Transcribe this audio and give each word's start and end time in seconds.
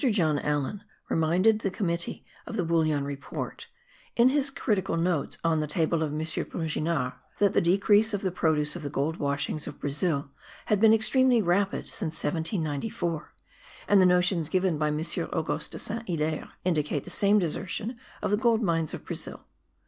John 0.09 0.39
Allen 0.39 0.83
reminded 1.11 1.59
the 1.59 1.69
Committee 1.69 2.25
of 2.47 2.55
the 2.57 2.63
Bullion 2.65 3.03
Report, 3.03 3.67
in 4.15 4.29
his 4.29 4.49
Critical 4.49 4.97
Notes 4.97 5.37
on 5.43 5.59
the 5.59 5.67
table 5.67 6.01
of 6.01 6.11
M. 6.11 6.17
Brongniart, 6.21 7.13
that 7.37 7.53
the 7.53 7.61
decrease 7.61 8.11
of 8.11 8.21
the 8.23 8.31
produce 8.31 8.75
of 8.75 8.81
the 8.81 8.89
gold 8.89 9.17
washings 9.17 9.67
of 9.67 9.79
Brazil 9.79 10.31
had 10.65 10.79
been 10.81 10.91
extremely 10.91 11.39
rapid 11.39 11.87
since 11.87 12.13
1794; 12.15 13.31
and 13.87 14.01
the 14.01 14.07
notions 14.07 14.49
given 14.49 14.79
by 14.79 14.87
M. 14.87 14.99
Auguste 14.99 15.71
de 15.73 15.77
Saint 15.77 16.07
Hilaire 16.07 16.49
indicate 16.65 17.03
the 17.03 17.11
same 17.11 17.37
desertion 17.37 17.95
of 18.23 18.31
the 18.31 18.37
gold 18.37 18.63
mines 18.63 18.95
of 18.95 19.05
Brazil. 19.05 19.45